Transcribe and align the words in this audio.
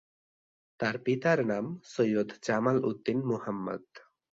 তার 0.79 0.95
পিতার 1.05 1.39
নাম 1.45 1.65
সৈয়দ 1.85 2.29
জামাল 2.45 2.77
উদ্দিন 2.89 3.19
মুহাম্মদ। 3.29 3.83